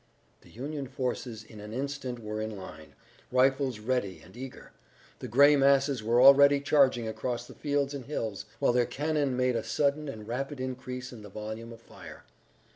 [0.41, 2.95] The Union forces in an instant were in line,
[3.31, 4.71] rifles ready and eager.
[5.19, 9.55] The gray masses were already charging across the fields and hills, while their cannon made
[9.55, 12.23] a sudden and rapid increase in the volume of fire.